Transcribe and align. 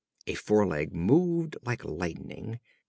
A 0.25 0.33
foreleg 0.33 0.95
moved 0.95 1.57
like 1.63 1.85
lightning. 1.85 2.59